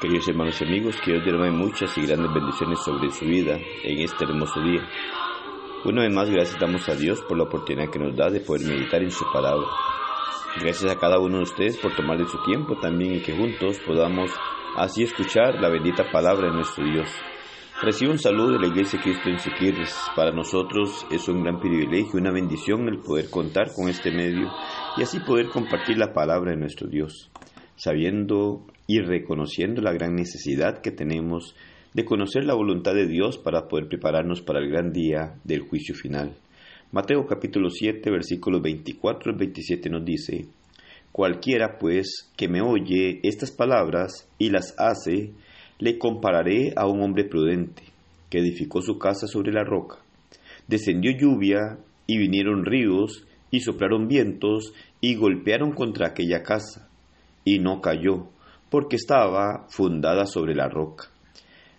[0.00, 3.98] Queridos hermanos y amigos, que Dios derrame muchas y grandes bendiciones sobre su vida en
[4.00, 4.80] este hermoso día.
[5.84, 8.66] Una vez más, gracias damos a Dios por la oportunidad que nos da de poder
[8.66, 9.66] meditar en su palabra.
[10.58, 13.78] Gracias a cada uno de ustedes por tomar de su tiempo también y que juntos
[13.86, 14.30] podamos
[14.78, 17.10] así escuchar la bendita palabra de nuestro Dios.
[17.82, 19.94] Recibo un saludo de la Iglesia Cristo en Siquirres.
[20.16, 24.50] Para nosotros es un gran privilegio, una bendición el poder contar con este medio
[24.96, 27.30] y así poder compartir la palabra de nuestro Dios,
[27.80, 31.54] sabiendo y reconociendo la gran necesidad que tenemos
[31.94, 35.94] de conocer la voluntad de Dios para poder prepararnos para el gran día del juicio
[35.94, 36.36] final.
[36.92, 40.44] Mateo capítulo 7 versículos 24 al 27 nos dice,
[41.10, 45.32] Cualquiera pues que me oye estas palabras y las hace,
[45.78, 47.82] le compararé a un hombre prudente,
[48.28, 49.96] que edificó su casa sobre la roca.
[50.68, 56.89] Descendió lluvia y vinieron ríos y soplaron vientos y golpearon contra aquella casa,
[57.44, 58.28] y no cayó,
[58.70, 61.08] porque estaba fundada sobre la roca.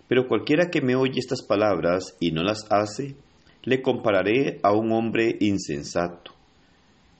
[0.08, 3.16] Pero cualquiera que me oye estas palabras y no las hace,
[3.64, 6.32] le compararé a un hombre insensato,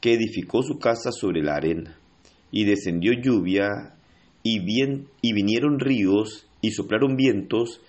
[0.00, 1.96] que edificó su casa sobre la arena,
[2.50, 3.94] y descendió lluvia,
[4.42, 7.80] y, bien, y vinieron ríos, y soplaron vientos,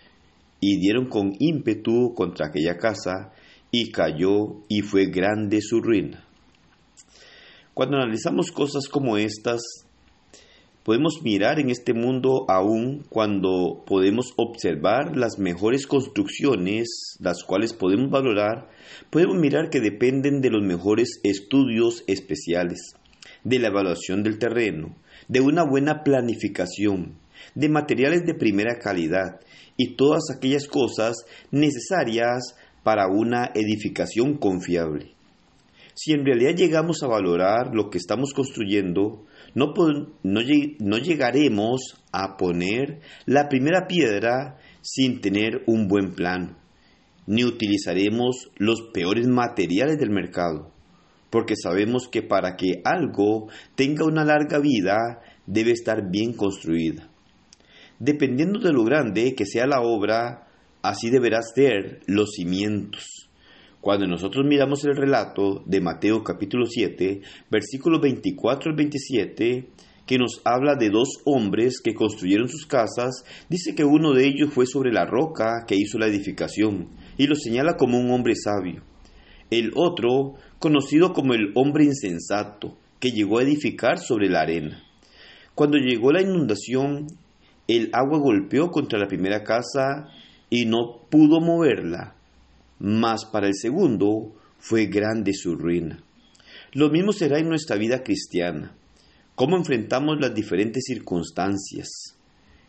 [0.59, 3.33] y dieron con ímpetu contra aquella casa,
[3.71, 6.23] y cayó, y fue grande su ruina.
[7.73, 9.61] Cuando analizamos cosas como estas,
[10.83, 18.11] Podemos mirar en este mundo aún cuando podemos observar las mejores construcciones, las cuales podemos
[18.11, 18.67] valorar,
[19.09, 22.95] podemos mirar que dependen de los mejores estudios especiales,
[23.45, 24.97] de la evaluación del terreno,
[25.29, 27.17] de una buena planificación,
[27.55, 29.39] de materiales de primera calidad
[29.77, 31.15] y todas aquellas cosas
[31.49, 35.13] necesarias para una edificación confiable.
[35.95, 39.73] Si en realidad llegamos a valorar lo que estamos construyendo, no,
[40.23, 46.57] no, llegaremos a poner la primera piedra sin tener un buen plan,
[47.27, 50.71] ni utilizaremos los peores materiales del mercado,
[51.29, 57.09] porque sabemos que para que algo tenga una larga vida debe estar bien construida.
[57.99, 60.47] Dependiendo de lo grande que sea la obra,
[60.81, 63.22] así deberá ser los cimientos.
[63.83, 67.19] Cuando nosotros miramos el relato de Mateo capítulo 7,
[67.51, 69.67] versículos 24 al 27,
[70.05, 74.53] que nos habla de dos hombres que construyeron sus casas, dice que uno de ellos
[74.53, 78.83] fue sobre la roca que hizo la edificación, y lo señala como un hombre sabio.
[79.49, 84.81] El otro, conocido como el hombre insensato, que llegó a edificar sobre la arena.
[85.55, 87.07] Cuando llegó la inundación,
[87.67, 90.07] el agua golpeó contra la primera casa
[90.49, 92.15] y no pudo moverla
[92.83, 96.03] mas para el segundo fue grande su ruina.
[96.73, 98.75] Lo mismo será en nuestra vida cristiana.
[99.35, 102.17] ¿Cómo enfrentamos las diferentes circunstancias?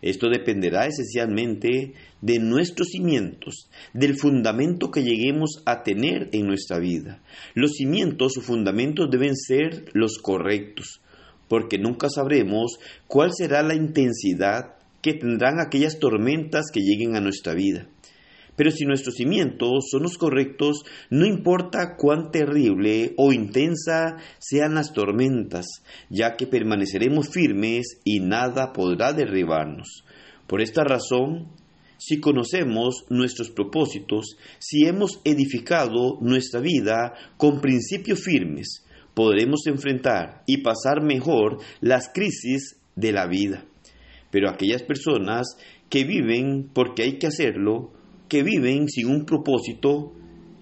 [0.02, 7.20] Esto dependerá esencialmente de nuestros cimientos, del fundamento que lleguemos a tener en nuestra vida.
[7.54, 11.00] Los cimientos o fundamentos deben ser los correctos,
[11.48, 17.54] porque nunca sabremos cuál será la intensidad que tendrán aquellas tormentas que lleguen a nuestra
[17.54, 17.88] vida.
[18.56, 24.92] Pero si nuestros cimientos son los correctos, no importa cuán terrible o intensa sean las
[24.92, 25.66] tormentas,
[26.08, 30.04] ya que permaneceremos firmes y nada podrá derribarnos.
[30.46, 31.48] Por esta razón,
[31.98, 38.84] si conocemos nuestros propósitos, si hemos edificado nuestra vida con principios firmes,
[39.14, 43.64] podremos enfrentar y pasar mejor las crisis de la vida.
[44.30, 45.56] Pero aquellas personas
[45.88, 47.93] que viven porque hay que hacerlo,
[48.28, 50.12] que viven sin un propósito,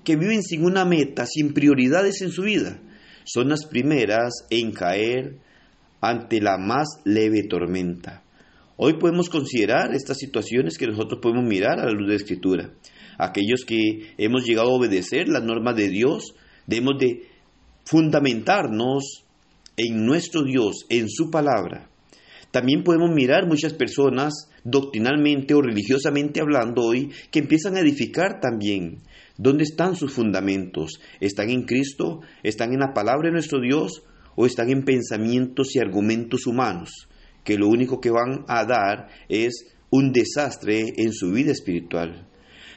[0.04, 2.80] que viven sin una meta, sin prioridades en su vida,
[3.24, 5.38] son las primeras en caer
[6.00, 8.24] ante la más leve tormenta.
[8.76, 12.72] Hoy podemos considerar estas situaciones que nosotros podemos mirar a la luz de la Escritura.
[13.18, 16.34] Aquellos que hemos llegado a obedecer las normas de Dios,
[16.66, 17.28] debemos de
[17.84, 19.24] fundamentarnos
[19.76, 21.88] en nuestro Dios, en su palabra.
[22.50, 28.98] También podemos mirar muchas personas doctrinalmente o religiosamente hablando hoy que empiezan a edificar también.
[29.36, 31.00] ¿Dónde están sus fundamentos?
[31.20, 32.20] ¿Están en Cristo?
[32.42, 34.02] ¿Están en la palabra de nuestro Dios?
[34.36, 37.08] ¿O están en pensamientos y argumentos humanos?
[37.44, 42.28] Que lo único que van a dar es un desastre en su vida espiritual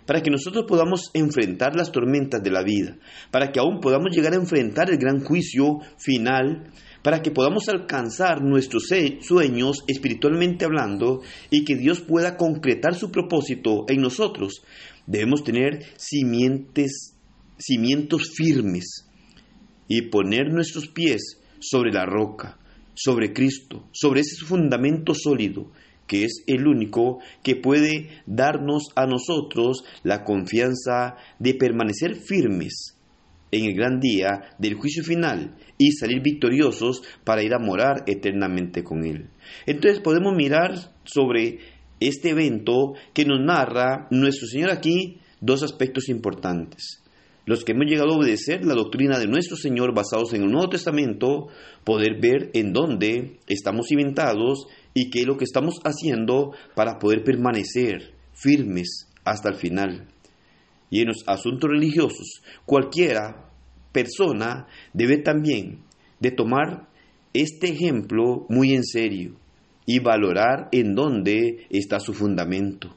[0.06, 2.98] para que nosotros podamos enfrentar las tormentas de la vida,
[3.32, 6.72] para que aún podamos llegar a enfrentar el gran juicio final,
[7.02, 8.90] para que podamos alcanzar nuestros
[9.22, 14.64] sueños espiritualmente hablando y que Dios pueda concretar su propósito en nosotros.
[15.06, 17.12] Debemos tener cimientos
[18.36, 19.06] firmes
[19.88, 22.58] y poner nuestros pies sobre la roca,
[22.96, 25.72] sobre Cristo, sobre ese fundamento sólido
[26.08, 32.96] que es el único que puede darnos a nosotros la confianza de permanecer firmes
[33.52, 38.84] en el gran día del juicio final y salir victoriosos para ir a morar eternamente
[38.84, 39.30] con Él.
[39.66, 40.74] Entonces podemos mirar
[41.04, 41.60] sobre
[42.00, 47.02] este evento que nos narra nuestro Señor aquí dos aspectos importantes.
[47.46, 50.70] Los que hemos llegado a obedecer la doctrina de nuestro Señor basados en el Nuevo
[50.70, 51.48] Testamento,
[51.84, 57.24] poder ver en dónde estamos inventados y qué es lo que estamos haciendo para poder
[57.24, 60.08] permanecer firmes hasta el final.
[60.90, 63.52] Y en los asuntos religiosos, cualquiera
[63.92, 65.84] persona debe también
[66.20, 66.88] de tomar
[67.34, 69.36] este ejemplo muy en serio
[69.86, 72.96] y valorar en dónde está su fundamento,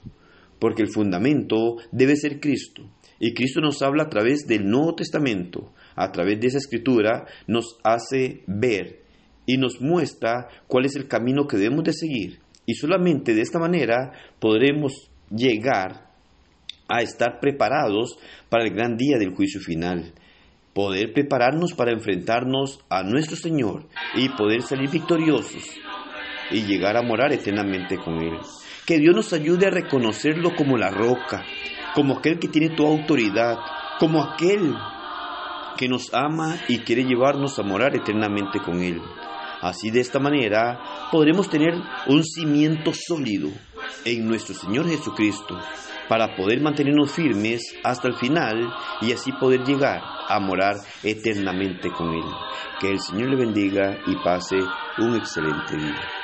[0.61, 2.83] porque el fundamento debe ser Cristo.
[3.19, 7.77] Y Cristo nos habla a través del Nuevo Testamento, a través de esa escritura nos
[7.83, 9.07] hace ver
[9.49, 12.39] y nos muestra cuál es el camino que debemos de seguir.
[12.67, 16.11] Y solamente de esta manera podremos llegar
[16.87, 18.19] a estar preparados
[18.50, 20.12] para el gran día del juicio final.
[20.75, 25.65] Poder prepararnos para enfrentarnos a nuestro Señor y poder salir victoriosos
[26.51, 28.35] y llegar a morar eternamente con Él.
[28.85, 31.43] Que Dios nos ayude a reconocerlo como la roca,
[31.94, 33.56] como aquel que tiene toda autoridad,
[33.99, 34.75] como aquel
[35.79, 39.01] que nos ama y quiere llevarnos a morar eternamente con Él.
[39.63, 41.75] Así de esta manera podremos tener
[42.07, 43.49] un cimiento sólido
[44.05, 45.59] en nuestro Señor Jesucristo
[46.09, 52.09] para poder mantenernos firmes hasta el final y así poder llegar a morar eternamente con
[52.09, 52.25] Él.
[52.81, 54.57] Que el Señor le bendiga y pase
[54.99, 56.18] un excelente día.